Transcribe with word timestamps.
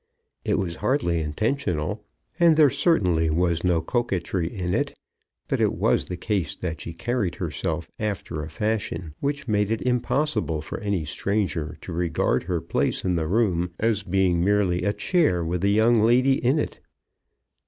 It 0.43 0.57
was 0.57 0.77
hardly 0.77 1.21
intentional, 1.21 2.03
and 2.39 2.57
there 2.57 2.71
certainly 2.71 3.29
was 3.29 3.63
no 3.63 3.81
coquetry 3.81 4.51
in 4.51 4.73
it; 4.73 4.97
but 5.47 5.61
it 5.61 5.73
was 5.73 6.07
the 6.07 6.17
case 6.17 6.55
that 6.55 6.81
she 6.81 6.91
carried 6.91 7.35
herself 7.35 7.87
after 7.99 8.41
a 8.41 8.49
fashion 8.49 9.13
which 9.19 9.47
made 9.47 9.69
it 9.69 9.83
impossible 9.83 10.59
for 10.59 10.79
any 10.79 11.05
stranger 11.05 11.77
to 11.81 11.93
regard 11.93 12.41
her 12.49 12.61
place 12.61 13.03
in 13.05 13.15
the 13.15 13.27
room 13.27 13.75
as 13.79 14.01
being 14.01 14.43
merely 14.43 14.81
a 14.81 14.91
chair 14.93 15.45
with 15.45 15.63
a 15.63 15.69
young 15.69 16.01
lady 16.01 16.43
in 16.43 16.57
it. 16.57 16.79